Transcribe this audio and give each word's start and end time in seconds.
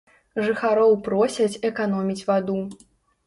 Жыхароў 0.45 0.95
просяць 1.07 1.59
эканоміць 1.69 2.25
ваду. 2.31 2.57